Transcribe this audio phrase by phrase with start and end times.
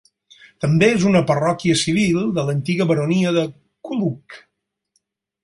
[0.63, 3.45] També és una parròquia civil de l'antiga baronia de
[3.91, 4.41] Coolock.